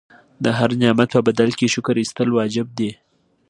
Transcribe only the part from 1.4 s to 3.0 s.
کې شکر ایستل واجب دي.